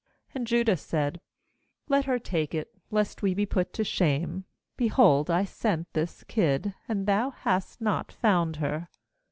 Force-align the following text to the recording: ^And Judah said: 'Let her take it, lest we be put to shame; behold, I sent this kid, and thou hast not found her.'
^And 0.35 0.45
Judah 0.45 0.77
said: 0.77 1.21
'Let 1.87 2.05
her 2.05 2.17
take 2.17 2.55
it, 2.55 2.73
lest 2.89 3.21
we 3.21 3.35
be 3.35 3.45
put 3.45 3.71
to 3.73 3.83
shame; 3.83 4.45
behold, 4.75 5.29
I 5.29 5.45
sent 5.45 5.93
this 5.93 6.23
kid, 6.23 6.73
and 6.87 7.05
thou 7.05 7.29
hast 7.29 7.79
not 7.81 8.11
found 8.11 8.55
her.' 8.55 8.87